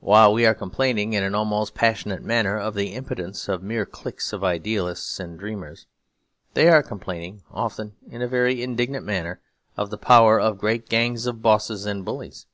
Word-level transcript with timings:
While 0.00 0.32
we 0.34 0.44
are 0.44 0.56
complaining, 0.56 1.12
in 1.12 1.22
an 1.22 1.36
almost 1.36 1.72
passionate 1.72 2.24
manner, 2.24 2.58
of 2.58 2.74
the 2.74 2.94
impotence 2.94 3.46
of 3.48 3.62
mere 3.62 3.86
cliques 3.86 4.32
of 4.32 4.42
idealists 4.42 5.20
and 5.20 5.38
dreamers, 5.38 5.86
they 6.54 6.66
are 6.68 6.82
complaining, 6.82 7.42
often 7.48 7.94
in 8.10 8.22
a 8.22 8.26
very 8.26 8.60
indignant 8.64 9.06
manner, 9.06 9.38
of 9.76 9.90
the 9.90 9.98
power 9.98 10.40
of 10.40 10.58
great 10.58 10.88
gangs 10.88 11.26
of 11.28 11.42
bosses 11.42 11.86
and 11.86 12.04
bullies. 12.04 12.46